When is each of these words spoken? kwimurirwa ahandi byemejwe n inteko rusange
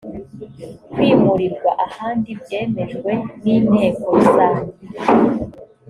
kwimurirwa 0.91 1.71
ahandi 1.87 2.29
byemejwe 2.41 3.11
n 3.41 3.43
inteko 3.55 4.07
rusange 4.17 4.71